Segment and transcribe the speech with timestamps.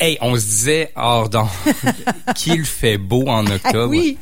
[0.00, 1.48] Hey, on se disait, hors donc,
[2.34, 3.90] qu'il fait beau en Ah octobre.
[3.90, 4.16] oui.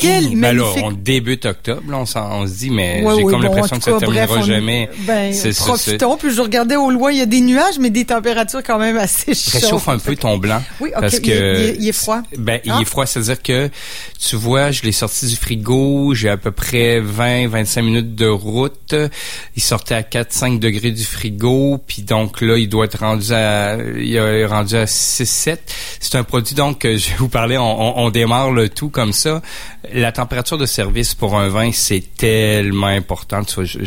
[0.00, 0.84] Quel Ben là, magnifique.
[0.84, 3.92] on débute octobre, là, on, se dit, mais Ouais, j'ai comme bon, l'impression que ça
[3.92, 4.90] cas, terminera bref, jamais.
[5.06, 6.16] Ben, profitons.
[6.16, 8.96] Puis je regardais au loin, il y a des nuages, mais des températures quand même
[8.96, 9.62] assez chaudes.
[9.62, 10.60] Réchauffe un peu ton blanc.
[10.80, 12.22] Oui, ok, Parce que, est- il est- il est froid.
[12.36, 12.74] Ben, Ah.
[12.76, 13.70] il est froid, c'est-à-dire que,
[14.18, 18.26] tu vois, je l'ai sorti du frigo, j'ai à peu près 20, 25 minutes de
[18.26, 18.96] route.
[19.56, 23.32] Il sortait à 4, 5 degrés du frigo, puis donc là, il doit être rendu
[23.32, 25.74] à, il est rendu à 6, 7.
[26.00, 27.62] C'est un produit, donc, que je vais vous parler, on,
[27.98, 29.42] on- on démarre le tout comme ça.
[29.92, 33.44] La température de service pour un vin, c'est tellement important.
[33.44, 33.78] Tu vois, je,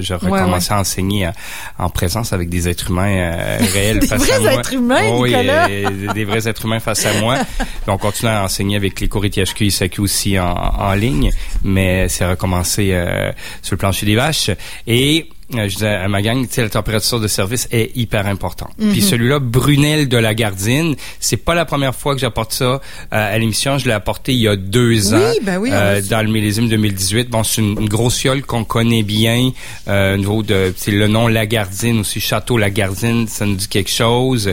[0.00, 1.30] je recommençais à enseigner euh,
[1.78, 4.52] en présence avec des êtres humains euh, réels Des face à vrais moi.
[4.60, 7.38] êtres humains, Oh oui, euh, des vrais êtres humains face à moi.
[7.86, 11.32] On continue à enseigner avec les cours ITHQ et ISAQ aussi en, en ligne,
[11.64, 14.50] mais c'est recommencé euh, sur le plancher des vaches.
[14.86, 18.70] Et je disais à ma gang, tu sais, la température de service est hyper importante.
[18.78, 18.92] Mhm.
[18.92, 22.80] Puis celui-là, Brunel de la Gardine, c'est pas la première fois que j'apporte ça euh,
[23.10, 23.78] à l'émission.
[23.78, 26.68] Je l'ai apporté il y a deux Oui, ans ben oui, euh, dans le millésime
[26.68, 27.28] 2018.
[27.30, 29.50] Bon, c'est une, une grosse fiole qu'on connaît bien.
[29.88, 33.90] Euh, au niveau de, c'est le nom Lagardine aussi, Château Lagardine, ça nous dit quelque
[33.90, 34.52] chose.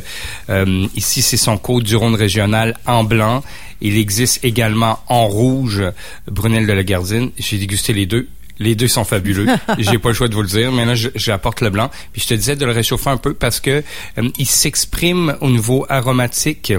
[0.50, 3.44] Euh, ici, c'est son code du Rhône régional en blanc.
[3.82, 5.84] Il existe également en rouge,
[6.28, 7.32] Brunel de la Gardine.
[7.38, 8.28] J'ai dégusté les deux.
[8.60, 9.48] Les deux sont fabuleux.
[9.78, 11.90] J'ai pas le choix de vous le dire, mais là, j'apporte le blanc.
[12.12, 13.84] Puis je te disais de le réchauffer un peu parce que
[14.18, 16.74] euh, il s'exprime au niveau aromatique.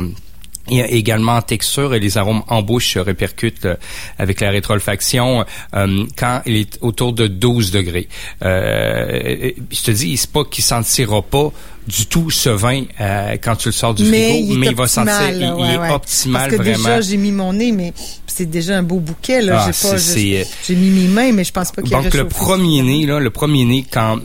[0.70, 3.76] Il y a également en texture et les arômes en bouche se répercutent euh,
[4.18, 8.08] avec la rétroolfaction euh, quand il est autour de 12 degrés.
[8.42, 11.50] Euh, je te dis, c'est pas qu'il sentira pas
[11.86, 14.74] du tout ce vin euh, quand tu le sors du mais frigo, il mais il
[14.74, 15.90] va sentir, il, là, il ouais, est ouais.
[15.90, 16.76] optimal Parce que vraiment.
[16.78, 17.92] déjà, j'ai mis mon nez, mais
[18.26, 19.58] c'est déjà un beau bouquet, là.
[19.66, 22.26] Ah, j'ai pas, c'est- j'ai mis mes mains, mais je pense pas qu'il Donc le
[22.26, 24.18] premier nez, là, le premier nez, quand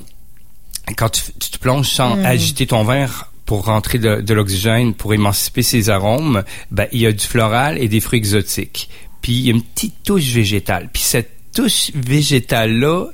[0.97, 2.25] quand tu, tu te plonges sans Mm.
[2.25, 7.07] agiter ton verre pour rentrer de, de l'oxygène, pour émanciper ses arômes, ben il y
[7.07, 8.91] a du floral et des fruits exotiques.
[9.23, 10.87] Puis il y a une petite touche végétale.
[10.93, 13.05] Puis cette touche végétale là,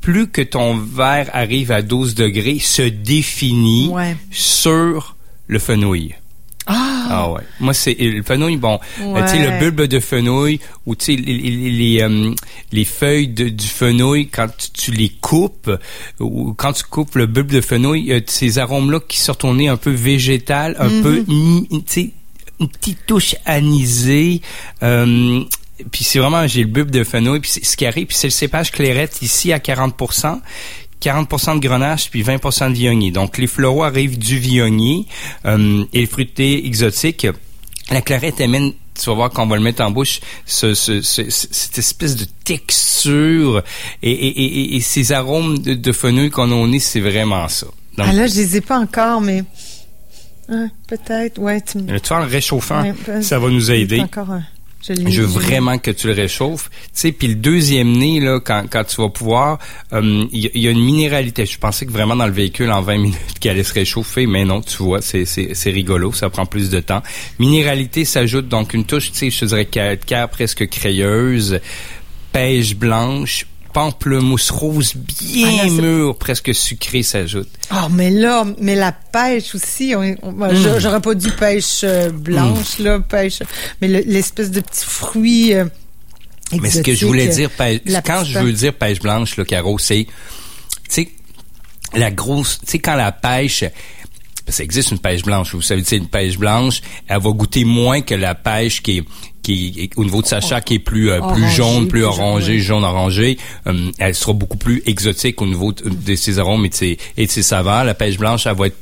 [0.00, 4.16] plus que ton verre arrive à 12 degrés, se définit Ouais.
[4.30, 5.14] sur
[5.46, 6.14] le fenouil.
[7.10, 7.30] Ah!
[7.30, 7.40] Ouais.
[7.60, 11.16] Moi c'est le fenouil bon, euh, tu sais le bulbe de fenouil ou tu sais
[11.16, 12.34] les les, les, euh,
[12.72, 15.70] les feuilles de- du fenouil quand tu, tu les coupes
[16.20, 19.18] ou quand tu coupes le bulbe de fenouil, il y a ces arômes là qui
[19.20, 21.02] sortent au nez un peu végétal, un Mm-hmm.
[21.02, 22.10] peu tu sais
[22.58, 24.40] une petite touche anisée
[24.82, 25.42] euh,
[25.90, 28.28] puis c'est vraiment j'ai le bulbe de fenouil puis c'est- ce qui arrive puis c'est
[28.28, 29.94] le cépage clairette ici à 40
[31.10, 33.10] 40% de grenache puis 20% de viognier.
[33.10, 35.06] Donc les floraux arrivent du viognier
[35.44, 37.26] euh, et le fruité exotique.
[37.90, 41.28] La clarette amène tu vas voir qu'on va le mettre en bouche, ce, ce- ce-
[41.28, 43.62] ce- cette espèce de texture
[44.02, 47.46] et, et, et, et ces arômes de, de fenouil qu'on a au nez, c'est vraiment
[47.48, 47.66] ça.
[47.98, 49.44] Donc, Ah là, je les ai pas encore, mais
[50.48, 51.38] Hein, peut-être.
[51.40, 54.00] Ouais, tu me- tu vois, en réchauffant, Ouais, ben, ça va nous aider.
[54.00, 54.44] Encore un.
[55.08, 56.70] Je, veux vraiment que tu le réchauffes.
[56.70, 59.58] Tu sais, puis le deuxième nez, là, quand, quand tu vas pouvoir,
[59.92, 61.46] euh, il y, a- il y a une minéralité.
[61.46, 64.44] Je pensais que vraiment dans le véhicule, en 20 minutes, qu'il allait se réchauffer, mais
[64.44, 67.02] non, tu vois, c'est, c'est, c'est rigolo, ça prend plus de temps.
[67.38, 71.60] Minéralité s'ajoute donc une touche, tu sais, je te dirais calcaire presque crayeuse,
[72.32, 73.46] pêche blanche,
[73.80, 77.50] pamplemousse rose bien Ah, mûr, presque sucré s'ajoute.
[77.70, 80.16] Oh, mais là, mais la pêche aussi, Mm.
[80.62, 83.40] j'a- j'aurais pas dit pêche euh, blanche, là, pêche,
[83.82, 85.66] mais le- l'espèce de petit fruit euh,
[86.58, 89.78] Mais ce que je voulais dire, pêche- quand je veux dire pêche blanche, le Caro,
[89.78, 90.10] c'est, tu
[90.88, 91.08] sais,
[91.92, 93.62] la grosse, tu sais, quand la pêche,
[94.48, 98.00] ça existe une pêche blanche, vous savez, c'est une pêche blanche, elle va goûter moins
[98.00, 99.04] que la pêche qui est,
[99.42, 102.04] qui est, au niveau de sa chair qui est plus, euh, plus jaune, plus plus
[102.04, 106.64] orangé, jaune, orangé, euh, elle sera beaucoup plus exotique au niveau de, de ses arômes
[106.64, 107.84] et de ses, et de ses saveurs.
[107.84, 108.76] La pêche blanche, elle va être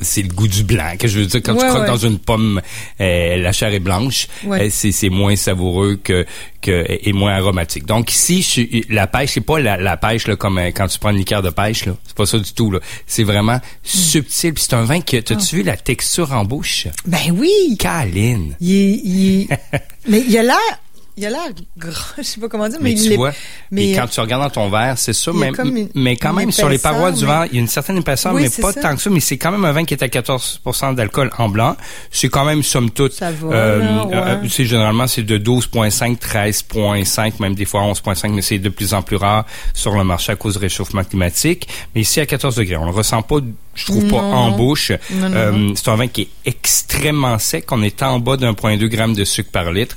[0.00, 1.40] c'est le goût du blanc que je veux dire.
[1.42, 1.86] Quand tu croques ouais.
[1.86, 2.60] dans une pomme
[3.00, 4.66] euh, la chair est blanche Ouais.
[4.66, 6.24] euh, c'est moins savoureux que
[6.60, 7.86] que et moins aromatique.
[7.86, 10.98] Donc ici je- la pêche c'est pas la, la pêche là comme euh, quand tu
[10.98, 11.94] prends une liqueur de pêche là.
[12.06, 12.80] C'est pas ça du tout là.
[13.06, 16.86] C'est vraiment subtil puis c'est un vin que t'as-tu vu la texture en bouche?
[17.06, 17.76] Ben oui!
[17.78, 19.48] câline Il il
[20.08, 20.80] mais il a l'air,
[21.18, 21.40] il a l'air
[21.76, 23.32] gras, je sais pas comment dire, mais, mais il tu vois
[23.70, 26.50] mais et quand tu regardes dans ton verre c'est ça mais, une- mais quand même
[26.52, 28.80] sur les parois du verre il y a une certaine épaisseur Oui, mais pas ça.
[28.82, 31.48] tant que ça mais c'est quand même un vin qui est à 14% d'alcool en
[31.48, 31.76] blanc.
[32.10, 34.14] C'est quand même somme toute Ça va, euh, là, ouais.
[34.14, 39.02] euh, généralement c'est de 12.5 13.5 même des fois 11.5 mais c'est de plus en
[39.02, 39.44] plus rare
[39.74, 41.68] sur le marché à cause du réchauffement climatique.
[41.94, 43.36] Mais ici à 14 degrés on le ressent pas
[43.74, 44.90] je trouve pas en bouche.
[45.12, 47.70] Euh, c'est un vin qui est extrêmement sec.
[47.70, 49.96] On est en bas d'un point deux grammes de sucre par litre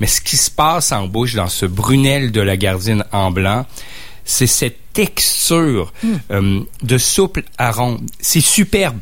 [0.00, 3.66] mais ce qui se passe en bouche dans ce brunel de la gardine en blanc,
[4.24, 6.14] c'est cette texture Hmm.
[6.30, 8.06] euh, de souple arôme.
[8.20, 8.98] C'est superbe.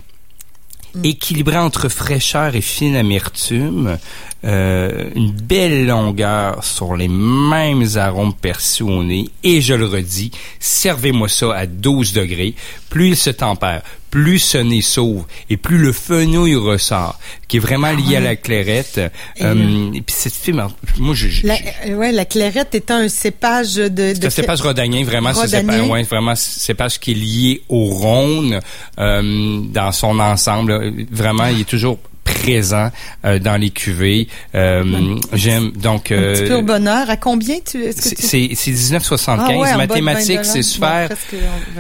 [1.02, 3.98] équilibré entre fraîcheur et fine amertume,
[4.44, 9.28] euh, une belle longueur sur les mêmes arômes perçus au nez.
[9.42, 10.30] Et je le redis,
[10.60, 12.54] servez-moi ça à 12 degrés.
[12.90, 13.82] Plus il se tempère,
[14.14, 17.18] plus ce nez s'ouvre et plus le fenouil ressort,
[17.48, 19.00] qui est vraiment lié à la clairette.
[19.40, 20.68] Euh, et puis cette film,
[20.98, 21.56] moi, je, la,
[21.86, 24.14] euh, ouais, la clairette étant un cépage de...
[24.14, 25.34] C'est un cépage rhodanien, vraiment.
[25.34, 28.60] C'est ouais, vraiment cépage qui est lié au Rhône
[29.00, 30.92] euh, dans son ensemble.
[31.10, 32.90] Vraiment, il est toujours présent
[33.24, 34.28] euh, dans les cuvées.
[34.54, 36.10] Euh, J'aime donc.
[36.10, 37.08] Euh, un petit peu au bonheur.
[37.08, 39.36] À combien tu C'est 19,75.
[39.38, 41.10] Ah ouais, Mathématiques, c'est super.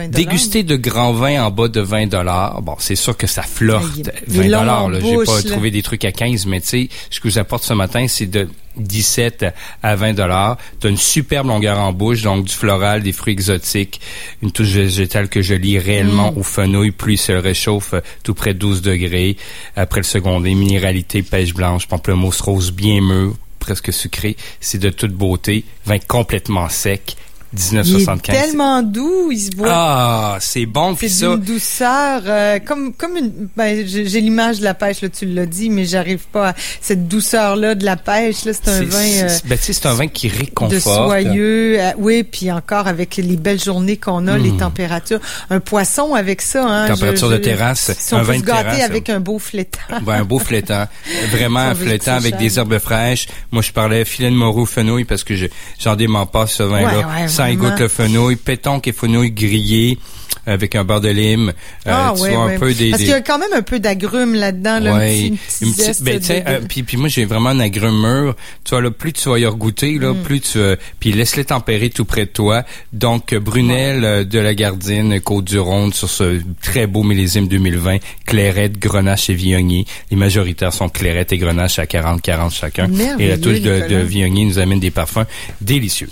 [0.08, 2.62] Déguster de grands vins en bas de 20 dollars.
[2.62, 4.10] Bon, c'est sûr que ça flirte.
[4.28, 4.90] 20 dollars.
[5.00, 7.64] J'ai pas trouvé des trucs à 15, mais tu sais, ce que je vous apporte
[7.64, 9.46] ce matin, c'est de 17
[9.82, 10.56] à 20 dollars.
[10.80, 14.00] Tu as une superbe longueur en bouche, donc du floral, des fruits exotiques,
[14.42, 16.38] une touche végétale que je lis réellement mm.
[16.38, 19.36] au fenouil, plus se réchauffe tout près de 12 degrés.
[19.76, 24.36] Après le secondé, minéralité, pêche blanche, pamplemousse rose bien mûr, presque sucré.
[24.60, 25.64] C'est de toute beauté.
[25.86, 27.16] Vin complètement sec.
[27.54, 28.20] 1975.
[28.28, 29.68] Il est tellement doux, il se boit.
[29.70, 34.74] Ah, c'est bon C'est d'une douceur euh, comme comme une ben, j'ai l'image de la
[34.74, 38.44] pêche là, tu l'as dit, mais j'arrive pas à cette douceur là de la pêche
[38.44, 40.74] là, c'est un vin euh, ben, c'est un vin qui réconforte.
[40.74, 44.58] De soyeux, euh, oui, puis encore avec les belles journées qu'on a, les hmm.
[44.58, 45.20] températures,
[45.50, 46.88] un poisson avec ça hein.
[46.88, 48.82] Température de terrasse, si un vin de terrasse.
[48.82, 49.80] avec un beau flétan.
[50.02, 50.86] Ben, un beau flétan,
[51.30, 53.28] vraiment un flétan avec des herbes fraîches.
[53.52, 55.34] Moi je parlais filet de morue fenouil parce que
[55.78, 59.98] j'en dément pas ce vin là il goûte le fenouil, pétonque et fenouil grillé
[60.46, 61.52] avec un beurre de lime.
[61.86, 63.78] Euh, ah, tu vois, un peu des, Parce qu'il y a quand même un peu
[63.78, 67.50] d'agrumes là-dedans, là, ouais, une petite, une petite ben, euh, puis, puis moi j'ai vraiment
[67.50, 68.34] un agrume mûr.
[68.64, 70.22] Tu vois, là, plus tu vas y regoûter, là, mm.
[70.22, 72.64] plus tu, euh, puis laisse-les tempérer tout près de toi.
[72.92, 79.34] Donc Brunel de la Gardine, Côte-du-Rhône sur ce très beau millésime 2020, Clairette, Grenache et
[79.34, 79.86] Viognier.
[80.10, 82.90] Les majoritaires sont Clairette et Grenache à 40-40 chacun.
[83.18, 85.26] Et la touche de, de Viognier nous amène des parfums
[85.60, 86.08] délicieux.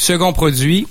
[0.00, 0.86] Second produit,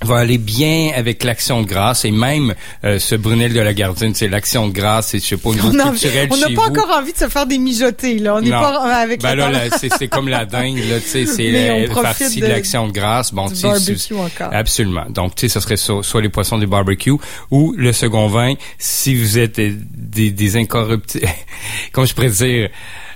[0.00, 4.14] va aller bien avec l'action de grâce et même euh, ce Brunel de la Gardine,
[4.14, 6.96] c'est l'action de grâce, c'est je sais pas une on culturelle On n'a pas encore
[6.96, 10.28] envie de se faire des mijotés là, on n'est pas avec ben là, c'est comme
[10.28, 14.14] la dingue là, tu sais, c'est la partie de, l'action de grâce, bon, tu barbecue
[14.14, 14.48] encore.
[14.50, 15.04] Absolument.
[15.10, 17.12] Donc tu sais, ce serait soit, les poissons du barbecue
[17.50, 21.28] ou le second vin si vous êtes des, des incorruptibles,
[21.92, 22.70] comment je pourrais dire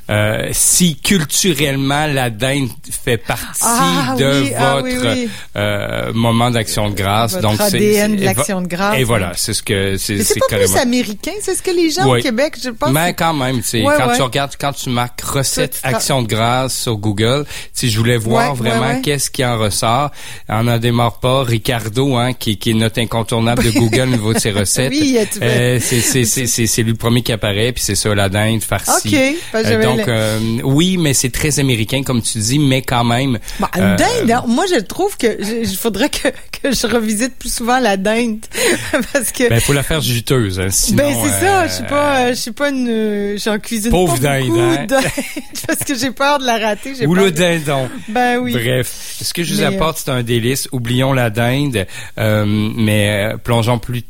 [0.08, 6.94] euh, si culturellement la dinde fait partie ah de ah votre euh, moment d'action de
[6.94, 7.32] grâce.
[7.32, 8.98] Votre donc ADN de l'action de grâce.
[8.98, 10.22] Et voilà, c'est ce que c'est.
[10.22, 12.90] C'est pas plus américain, c'est ce que les gens au Québec, je pense.
[12.90, 17.44] Mais quand même, quand tu regardes, quand tu marques recette action de grâce sur Google,
[17.72, 20.10] si je voulais voir vraiment qu'est-ce qui en ressort.
[20.48, 21.44] On n'en démarre pas.
[21.44, 24.90] Ricardo, hein, qui, qui est notre incontournable de Google au niveau de ses recettes.
[24.90, 29.08] oui, euh, c'est lui le premier qui apparaît, puis c'est ça la dinde farcie.
[29.08, 33.38] Ok, euh, donc euh, oui, mais c'est très américain comme tu dis, mais quand même.
[33.58, 37.52] Bah, une euh, dinde, moi je trouve que il faudrait que, que je revisite plus
[37.52, 38.40] souvent la dinde
[39.12, 39.48] parce que.
[39.48, 41.04] Ben faut la faire juteuse, hein, sinon.
[41.04, 44.60] Ben c'est ça, je suis pas, je suis pas une, j'en cuisine Pauvre pas beaucoup
[44.60, 44.86] hein?
[45.66, 47.06] parce que j'ai peur de la rater.
[47.06, 47.88] Ou le dindon.
[48.08, 48.52] Ben oui.
[48.52, 50.68] Bref, ce que je vous apporte c'est un délice.
[50.72, 51.86] Oublions la dinde,
[52.18, 54.04] euh, mais plongeons plus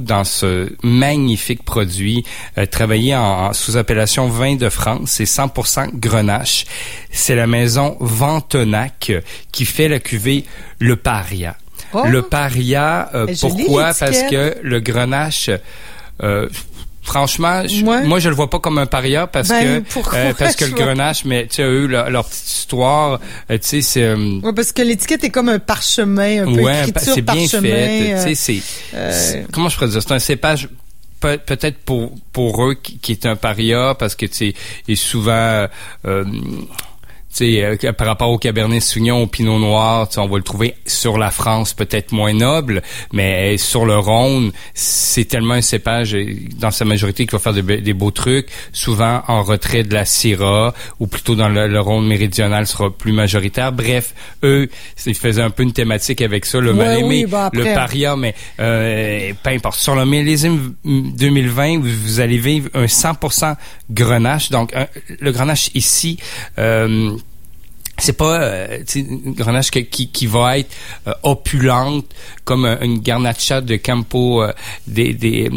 [0.00, 2.24] dans ce magnifique produit
[2.58, 5.10] euh, travaillé en, sous appellation vin de France.
[5.10, 6.64] C'est 100% Grenache.
[7.10, 9.12] C'est la maison Ventenac
[9.50, 10.44] qui fait la cuvée
[10.78, 11.56] Le Paria.
[11.92, 12.04] Oh.
[12.06, 13.92] Le Paria, euh, pourquoi?
[13.98, 15.50] Parce que le Grenache...
[16.22, 16.48] Euh,
[17.02, 17.62] Franchement,
[18.04, 18.20] moi?
[18.20, 21.24] je le vois pas comme un paria parce ben, que euh, parce que le grenache,
[21.24, 24.04] mais tu sais eux leur, petite histoire, euh, tu sais c'est.
[24.04, 28.24] Euh, ouais, parce que l'étiquette est comme un parchemin, un peu ouais, c'est bien fait.
[28.24, 28.62] Tu sais
[29.10, 30.68] c'est comment je pourrais dire, c'est un cépage
[31.18, 34.54] peut-être pour pour eux qui, qui, est un paria parce que tu sais
[34.86, 35.66] est souvent
[37.32, 41.18] sais, euh, par rapport au Cabernet Sauvignon, au Pinot Noir, on va le trouver sur
[41.18, 46.16] la France peut-être moins noble, mais sur le Rhône, c'est tellement un cépage
[46.58, 50.74] dans sa majorité qui va faire des, beaux trucs, souvent en retrait de la Syrah,
[51.00, 53.72] ou plutôt dans le, Rhône méridional sera plus majoritaire.
[53.72, 54.68] Bref, eux,
[55.06, 59.32] ils faisaient un peu une thématique avec ça, le aimé, bah, le paria, mais euh,
[59.42, 59.78] peu importe.
[59.78, 63.56] Sur le millésime 2020, vous, allez vivre un 100%
[63.90, 64.50] grenache.
[64.50, 64.72] Donc,
[65.20, 66.18] le grenache ici,
[66.58, 67.16] euh,
[67.98, 70.70] c'est pas euh, une grenache qui, qui va être
[71.06, 72.06] euh, opulente
[72.44, 74.52] comme une garnacha de Campo euh,
[74.86, 75.50] des des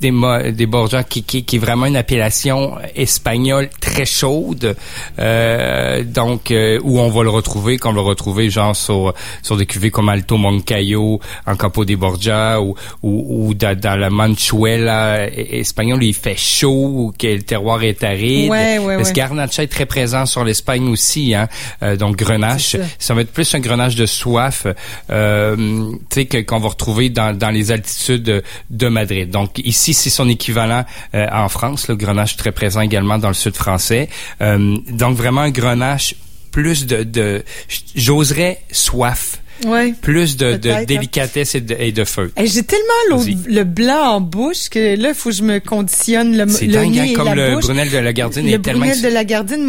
[0.00, 4.74] des, des Borgia qui, qui, qui, est vraiment une appellation espagnole très chaude
[5.18, 9.66] euh, donc où on va le retrouver qu'on va le retrouver genre sur sur des
[9.66, 15.28] cuvées comme Alto Moncayo en Campo des Borgia ou ou, ou dans, dans, la Manchuela
[15.30, 18.50] espagnole il fait chaud que le terroir est aride.
[18.50, 21.48] Ouais, ouais, parce que garnacha est très présent sur l'Espagne aussi hein?
[21.82, 22.76] Euh, donc grenache.
[22.98, 23.14] Ça.
[23.14, 24.66] va être plus un grenache de soif,
[25.10, 29.30] euh, tu sais, qu'on va retrouver dans, dans les altitudes de, Madrid.
[29.30, 30.84] Donc ici, c'est son équivalent
[31.14, 31.88] euh, en France.
[31.88, 34.08] Le grenache très présent également dans le sud français.
[34.40, 36.14] Euh, donc vraiment un grenache
[36.50, 37.42] plus de, de
[37.94, 40.84] j'oserais soif Ouais, plus de, de hein.
[40.84, 42.32] délicatesse et de, et de feu.
[42.36, 46.44] J'ai tellement le blanc en bouche que là, il faut que je me conditionne le,
[46.44, 47.64] le dingue, hein, nez comme et la le bouche.
[47.64, 48.80] brunel de la Gardine le est tellement...
[48.80, 49.64] brunel de la Gardine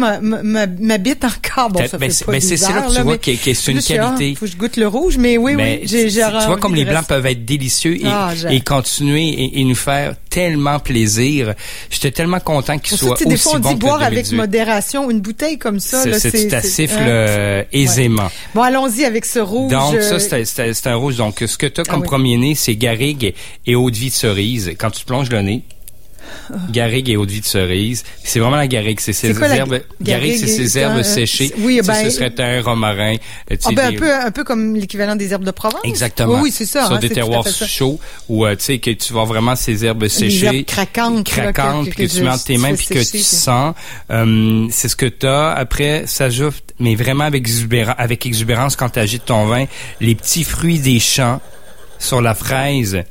[0.80, 1.70] m'habite encore.
[1.70, 4.30] Bon, ça fait pas c'est là que tu vois que, c'est une qualité.
[4.30, 5.88] Il faut que je goûte le rouge, mais oui, mais oui.
[5.88, 9.74] J'ai, tu vois comme les blancs peuvent être délicieux et, ah, et continuer et, nous
[9.74, 11.54] faire tellement plaisir.
[11.90, 15.58] J'étais tellement content qu'ils soient aussi des fois, on dit boire avec modération une bouteille
[15.58, 16.02] comme ça.
[16.18, 18.30] C'est, tu t'assiffles aisément.
[18.52, 19.70] Bon, allons-y avec ce rouge.
[19.70, 21.16] Donc ça, c'est un rouge.
[21.16, 22.06] Donc, ce que tu as comme oui.
[22.06, 23.32] premier nez, c'est garrigue
[23.64, 24.72] et eau de vie de cerise.
[24.76, 25.62] Quand tu plonges le nez,
[26.70, 28.04] garrigue et eau de vie de cerise.
[28.22, 29.80] C'est vraiment la garrigue, c'est ces herbes.
[30.00, 31.52] Garrigue, c'est ces herbes séchées.
[31.58, 33.16] oui, ben- ce serait un romarin.
[33.50, 35.80] euh, Ah ben, un peu, un peu comme l'équivalent des herbes de Provence.
[35.84, 36.34] Exactement.
[36.34, 36.86] Oui, oui, c'est ça.
[36.86, 40.02] Sur hein, des terroirs chauds où euh, tu sais que tu vois vraiment ces herbes
[40.02, 43.10] Les séchées, herbes craquantes, là, craquantes, puis que, tu mets entre tes mains puis que
[43.10, 43.74] tu sens.
[44.10, 45.52] Euh, c'est ce que tu as.
[45.52, 49.66] Après, ça ajoute, mais vraiment avec exubérance, avec exubérance quand tu agites ton vin,
[50.00, 51.40] les petits fruits des champs
[51.98, 53.04] sur la fraise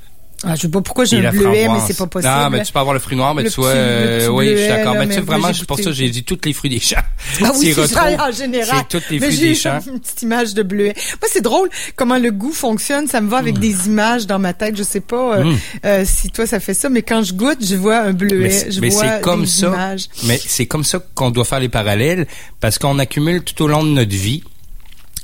[0.45, 2.33] Ah, je sais pas pourquoi j'ai la bleuet, mais c'est pas possible.
[2.33, 4.27] Non, mais tu peux avoir le fruit noir, mais Le tu vois, petit- le euh,
[4.29, 4.95] oui, je suis d'accord.
[4.95, 6.97] Mais tu sais, vraiment, c'est pour ça que j'ai dit tous les fruits des champs.
[7.43, 8.83] Ah oui, c'est ça, en général.
[8.89, 9.79] C'est tous les Mais fruits des champs.
[9.87, 10.93] une petite image de bleuet.
[11.21, 13.07] Moi, c'est drôle comment le goût fonctionne.
[13.07, 13.43] Ça me va Hmm.
[13.45, 14.75] avec des images dans ma tête.
[14.77, 15.57] Je sais pas euh, Mm.
[15.85, 18.67] euh, si toi ça fait ça, mais quand je goûte, je vois un bleuet.
[18.69, 19.67] Je mais vois comme des ça.
[19.67, 20.05] images.
[20.25, 22.27] Mais c'est comme ça qu'on doit faire les parallèles
[22.59, 24.43] parce qu'on accumule tout au long de notre vie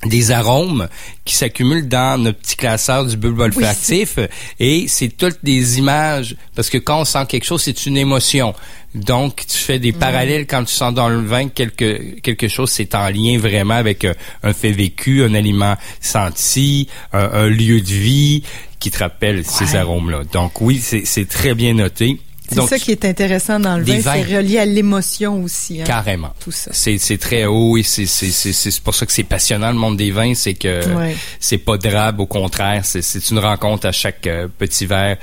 [0.05, 0.87] des arômes
[1.25, 4.17] qui s'accumulent dans notre petit classeur du bulbe olfactif.
[4.59, 8.53] Et c'est toutes des images parce que quand on sent quelque chose c'est une émotion.
[8.95, 12.95] Donc tu fais des parallèles quand tu sens dans le vin quelque quelque chose c'est
[12.95, 17.87] en lien vraiment avec euh, un fait vécu un aliment senti un, un lieu de
[17.87, 18.41] vie
[18.79, 22.69] qui te rappelle ces arômes là donc oui c'est c'est très bien noté C'est donc
[22.69, 25.81] ça qui est intéressant dans le vin, c'est relié à l'émotion aussi.
[25.81, 26.71] Hein, carrément tout ça.
[26.73, 29.97] c'est très haut et c'est c'est c'est c'est pour ça que c'est passionnant le monde
[29.97, 31.15] des vins c'est que Ouais.
[31.39, 35.17] c'est pas drabe au contraire c'est c'est une rencontre à chaque euh, petit verre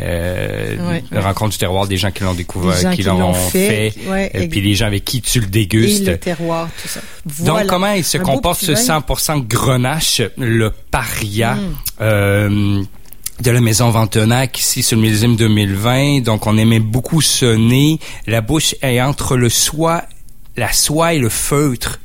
[0.00, 3.94] euh, Ouais, une rencontre du terroir des gens qui l'ont découvert qui qui l'ont fait,
[4.34, 7.00] et puis les gens avec qui tu le Et dégustes le terroir, tout ça.
[7.24, 7.64] donc Voilà.
[7.66, 9.00] comment il se Un comporte ce vin.
[9.00, 11.76] 100% grenache le paria Mm.
[12.02, 12.82] euh,
[13.40, 17.98] de la maison Ventenac ici sur le millésime 2020 donc on aimait beaucoup ce nez
[18.26, 20.04] la bouche est entre le soie
[20.56, 22.00] la soie et le feutre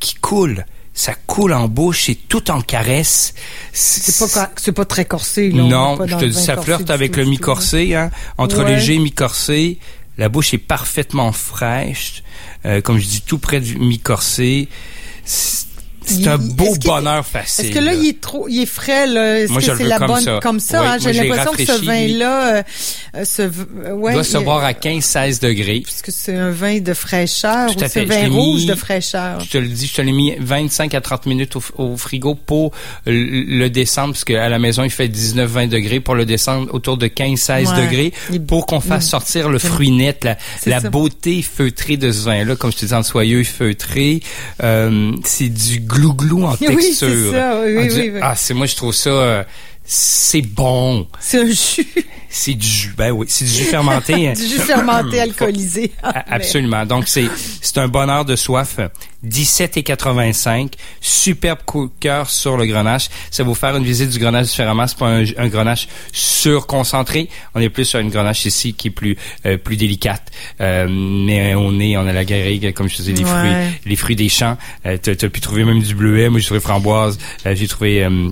[0.00, 0.66] qui coule.
[0.96, 3.34] Ça coule en bouche et tout en caresse.
[3.72, 5.62] C'est pas, c'est pas très corsé, là.
[5.64, 8.74] non je te dis ça flirte avec le mi-corsé hein, entre Ouais.
[8.76, 9.78] léger et mi-corsé
[10.18, 12.22] la bouche est parfaitement fraîche
[12.64, 14.68] euh, comme je dis tout près du mi-corsé
[16.06, 18.62] c'est Il- un il- beau que- bonheur facile Est-ce que là, il est trop, il
[18.62, 19.40] est frais, là?
[19.40, 20.40] Est-ce que c'est la comme bonne, ça.
[20.42, 20.96] comme ça, Oui, hein?
[21.00, 23.42] J'ai l'impression que ce vin-là, euh, ce,
[23.92, 24.12] ouais.
[24.12, 25.82] doit se il- boire à 15-16 degrés.
[25.86, 28.74] Est-ce que c'est un vin de fraîcheur Tout ou c'est un vin rouge mis- de
[28.74, 29.40] fraîcheur?
[29.40, 32.34] Je te le dis, je te l'ai mis 25 à 30 minutes au, au frigo
[32.34, 32.72] pour
[33.06, 37.06] le descendre, parce qu'à la maison, il fait 19-20 degrés, pour le descendre autour de
[37.06, 37.80] 15-16 Ouais.
[37.86, 42.24] degrés, Il- pour qu'on fasse sortir le fruit net, la, la beauté feutrée de ce
[42.24, 44.20] vin-là, comme je te dis, en soyeux feutré.
[44.62, 47.08] Euh, c'est du glou-glou en Oui, texture.
[47.08, 48.20] c'est ça, oui, oui, oui, oui.
[48.22, 49.10] Ah, c'est moi, je trouve ça...
[49.10, 49.44] euh,
[49.86, 51.06] c'est bon.
[51.20, 51.86] C'est un jus,
[52.36, 52.94] C'est du jus.
[52.98, 54.28] Ben oui, c'est du jus fermenté.
[54.28, 54.32] hein.
[54.36, 55.92] du jus fermenté alcoolisé.
[56.02, 56.84] Absolument.
[56.84, 57.26] Donc c'est
[57.62, 58.80] c'est un bonheur de soif.
[59.22, 60.72] 17 et 85.
[61.00, 63.08] Superbe coup de cœur sur le grenache.
[63.30, 64.86] Ça va vous faire une visite du grenache différemment.
[64.86, 67.28] C'est pas un, un grenache surconcentré.
[67.54, 70.30] On est plus sur une grenache ici qui est plus euh, plus délicate.
[70.60, 73.30] Euh, mais on est on a la garrigue comme je te disais les Ouais.
[73.30, 74.58] fruits les fruits des champs.
[74.86, 76.28] Euh, t'as, t'as pu trouver même du bleuet.
[76.28, 77.18] Moi j'ai trouvé framboise.
[77.46, 78.28] Euh, j'ai trouvé euh,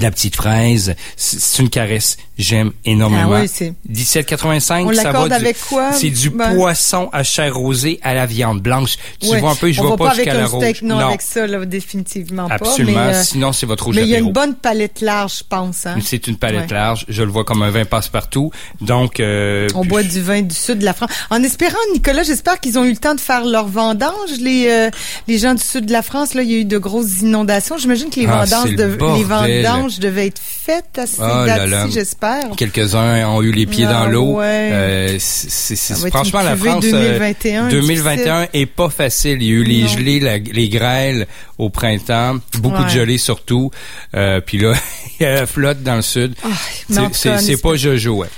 [0.00, 2.16] la petite fraise, c'est une caresse.
[2.38, 3.32] J'aime énormément.
[3.34, 4.94] Ah oui, c'est 17,85.
[4.94, 5.92] ça va avec quoi?
[5.92, 8.96] C'est du ben- poisson à chair rosée à la viande blanche.
[9.20, 10.62] Tu vois un peu, je On vois pas, jusqu'à la rouge.
[10.62, 12.58] Steak, non, avec ça, là, définitivement Absolument.
[12.58, 12.70] pas.
[12.70, 13.20] Absolument.
[13.20, 15.86] Euh, Sinon, c'est votre rouge Mais il y a une bonne palette large, je pense.
[15.86, 15.96] Hein?
[16.04, 17.06] C'est une palette large.
[17.08, 18.50] Je le vois comme un vin passe-partout.
[18.80, 21.10] Donc, euh, on boit du vin du sud de la France.
[21.30, 24.12] En espérant, Nicolas, j'espère qu'ils ont eu le temps de faire leur vendange.
[24.40, 24.90] Les euh,
[25.26, 27.78] les gens du sud de la France, là, il y a eu de grosses inondations.
[27.78, 29.55] J'imagine que les ah, vendanges, de, les vendanges
[30.00, 32.50] devaient être faites à ces oh dates j'espère.
[32.56, 34.40] Quelques-uns ont eu les pieds dans ah, l'eau.
[34.40, 36.84] Euh, c'est franchement la France.
[36.84, 39.42] 2021, 2021 est pas facile.
[39.42, 41.26] Il y a eu les gelées, les grêles
[41.58, 43.70] au printemps, beaucoup de gelées surtout.
[44.14, 44.74] Euh, puis là,
[45.20, 46.34] il y a la flotte dans le sud.
[46.44, 48.16] Ah, c'est pas Jojo.
[48.16, 48.28] Ouais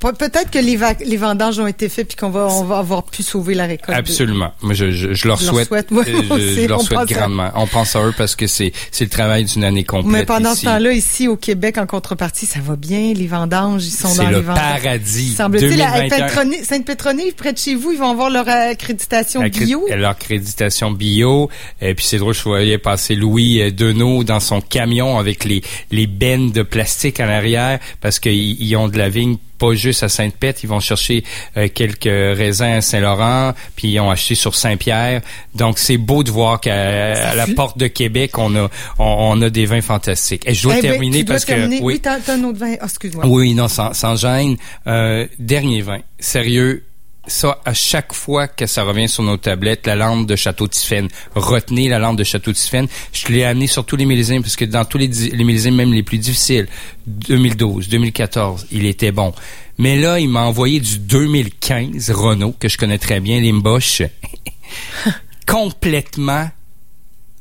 [0.00, 3.22] peut-être que les, les, vendanges ont été faits puis qu'on va, on va avoir pu
[3.22, 3.96] sauver la récolte.
[3.96, 4.52] Absolument.
[4.62, 5.68] Moi, je, je, je leur souhaite.
[5.70, 7.50] Je, leur souhaite grandement.
[7.54, 10.12] On pense à eux parce que c'est, le travail d'une année complète.
[10.12, 13.12] Mais pendant ce temps-là, ici au Québec, en contrepartie, ça va bien.
[13.14, 14.58] Les vendanges, ils sont dans les vendanges.
[14.72, 15.34] C'est le paradis.
[15.34, 19.86] Semble-t-il, Sainte-Pétronille, près de chez vous, ils vont avoir leur accréditation bio.
[19.94, 21.50] Leur accréditation bio.
[21.80, 25.62] Et puis c'est drôle, je voyais passer Louis euh, Deneau dans son camion avec les,
[25.90, 30.08] les bennes de plastique en arrière parce qu'ils ont de la vigne pas juste à
[30.08, 31.24] Sainte-Pète, ils vont chercher
[31.56, 35.20] euh, quelques raisins à Saint-Laurent, puis ils ont acheté sur Saint-Pierre.
[35.54, 38.68] Donc c'est beau de voir qu'à la porte de Québec, on a
[38.98, 40.44] on, a des vins fantastiques.
[40.46, 42.74] Et je dois eh ben, terminer parce que oui, t'as un autre vin.
[42.80, 43.26] Oh, excuse-moi.
[43.26, 44.56] Oui, non, sans, sans gêne.
[44.86, 46.84] Euh, dernier vin, sérieux
[47.26, 51.08] ça, à chaque fois que ça revient sur nos tablettes, la lampe de Château Tiffen.
[51.34, 52.86] Retenez la lampe de Château Tiffen.
[53.12, 56.02] Je l'ai amené sur tous les millésimes, parce que dans tous les, les même les
[56.02, 56.68] plus difficiles,
[57.06, 59.32] 2012, 2014, il était bon.
[59.78, 64.02] Mais là, il m'a envoyé du 2015 Renault, que je connais très bien, Limbosch.
[65.46, 66.48] complètement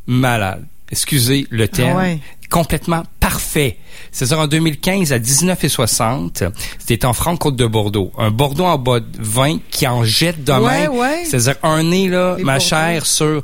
[0.08, 0.66] malade.
[0.92, 2.00] Excusez le terme.
[2.00, 2.24] Ah
[2.54, 3.78] complètement parfait.
[4.12, 8.12] C'est-à-dire en 2015 à 19,60, c'était en Franc-Côte de Bordeaux.
[8.16, 10.88] Un Bordeaux en bas de 20 qui en jette demain.
[10.90, 13.42] Ouais, C'est-à-dire un nez, là, ma chère, sur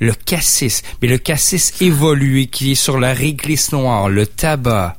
[0.00, 0.82] le cassis.
[1.00, 4.98] Mais le cassis évolué qui est sur la réglisse noire, le tabac.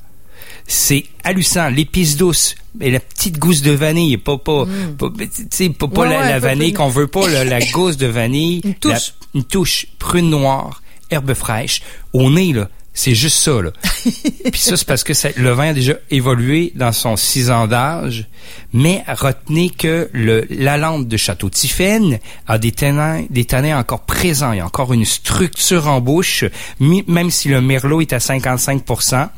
[0.66, 1.70] C'est hallucinant.
[1.70, 4.98] L'épice douce, mais la petite gousse de vanille, pas pas mm.
[4.98, 9.86] pas, pas, la, vanille qu'on veut pas, la, gousse de vanille, une touche, une touche
[10.00, 10.82] prune noire,
[11.12, 11.84] herbe fraîche,
[12.14, 12.68] au nez là.
[12.94, 13.72] C'est juste ça, là.
[14.52, 18.28] Puis ça, c'est parce que le vin a déjà évolué dans son six ans d'âge.
[18.72, 24.02] Mais retenez que le, la lampe de Château Tiphaine a des tanins, des tanins encore
[24.02, 24.52] présents.
[24.52, 26.46] Il y a encore une structure en bouche,
[26.80, 29.30] même si le merlot est à 55%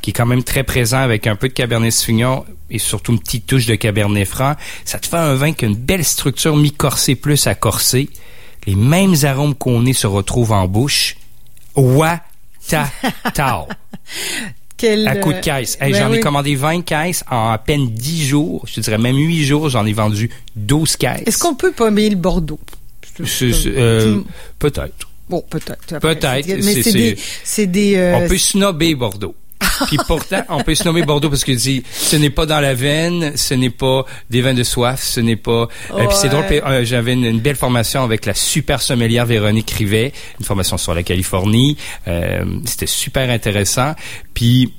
[0.00, 3.20] qui est quand même très présent avec un peu de Cabernet Sauvignon et surtout une
[3.20, 4.54] petite touche de Cabernet Franc.
[4.84, 8.10] Ça te fait un vin qui a une belle structure mi-corsée plus à corsée.
[8.66, 11.16] Les mêmes arômes qu'on est se retrouvent en bouche.
[11.74, 12.20] Ouah!
[12.68, 12.90] Ta,
[13.32, 13.66] tao.
[14.76, 15.78] Quel, à coup de caisse.
[15.78, 18.64] Ben j'en ai commandé 20 caisses en à peine 10 jours.
[18.66, 21.22] Je te dirais même 8 jours, j'en ai vendu 12 caisses.
[21.26, 22.60] Est-ce qu'on peut pommer le Bordeaux?
[23.20, 24.20] Euh,
[24.58, 25.08] peut-être.
[25.28, 26.00] Bon, peut-être.
[26.00, 26.46] Peut-être.
[26.46, 27.66] Mais c'est des...
[27.66, 29.36] Des euh, On peut snobber Bordeaux.
[29.86, 32.74] Puis pourtant, on peut se nommer Bordeaux parce qu'il dit ce n'est pas dans la
[32.74, 35.68] veine, ce n'est pas des vins de soif, ce n'est pas.
[35.90, 36.44] Et euh, puis c'est drôle.
[36.50, 41.02] Euh, j'avais une, belle formation avec la super sommelière Véronique Rivet, une formation sur la
[41.02, 41.76] Californie.
[42.08, 43.94] Euh, c'était super intéressant.
[44.32, 44.72] Puis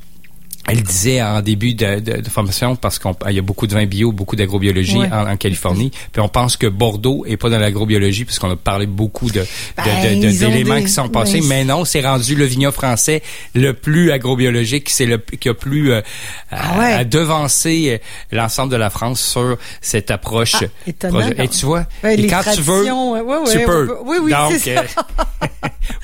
[0.68, 4.12] elle disait en début de, de, formation, parce qu'il y a beaucoup de vins bio,
[4.12, 8.56] beaucoup d'agrobiologie en, Californie, puis on pense que Bordeaux est pas dans l'agrobiologie, puisqu'on a
[8.56, 9.46] parlé beaucoup de,
[9.78, 13.22] ben, d'éléments qui sont passés, mais non, c'est rendu le vignoble français
[13.54, 16.02] le plus agrobiologique, c'est le qui a plus euh,
[16.52, 17.98] ah à, devancer euh,
[18.36, 20.56] l'ensemble de la France sur cette approche.
[20.56, 22.86] Ah, et tu vois, et quand tu veux,
[23.52, 23.98] tu peux.
[24.04, 24.82] Oui, oui, Donc, euh,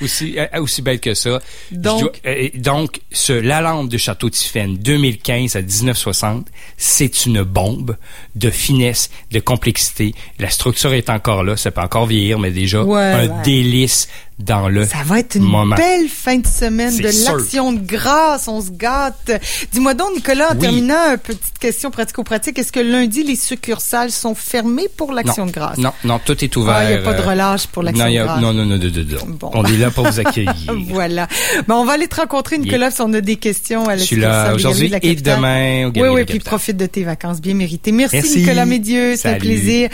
[0.02, 1.40] aussi aussi belle que ça.
[1.70, 2.20] Donc,
[2.54, 7.96] donc ce, la lampe de Château Tiffany 2015 à 1960, c'est une bombe
[8.34, 10.14] de finesse, de complexité.
[10.38, 14.86] La structure est encore là, ça peut encore vieillir, mais déjà un délice dans le
[14.86, 19.30] Ça va être une belle fin de semaine de l'action de grâce, on se gâte.
[19.72, 22.58] Dis-moi donc, Nicolas, en terminant, une petite question pratico-pratique.
[22.58, 25.78] Est-ce que lundi, les succursales sont fermées pour l'action de grâce?
[25.78, 26.82] Non, non, tout est ouvert.
[26.84, 28.40] Il n'y a pas de relâche pour l'action de grâce.
[28.40, 30.54] Non, non, non, non, non, On est là pour vous accueillir.
[30.88, 31.28] voilà.
[31.68, 34.04] Ben, on va aller te rencontrer, Nicolas, si on a des questions à la Je
[34.04, 37.92] suis là aujourd'hui et demain au Oui, oui, puis profite de tes vacances bien méritées.
[37.92, 39.16] Merci, Nicolas Médieux.
[39.16, 39.90] C'est un plaisir.